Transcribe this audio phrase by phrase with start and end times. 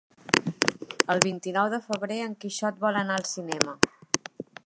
[1.15, 3.79] El vint-i-nou de febrer en Quixot vol anar al cinema.